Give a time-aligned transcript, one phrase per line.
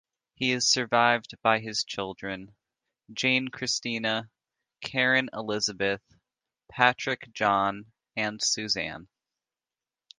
[0.33, 2.55] He is survived by his children:
[3.13, 4.31] Jane Kristina,
[4.83, 6.01] Karin Elizabeth,
[6.71, 7.85] Patrick Jon
[8.15, 9.07] and Suzanne.